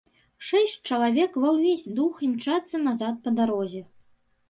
[0.47, 3.87] Шэсць чалавек ва ўвесь дух імчацца назад па дарозе.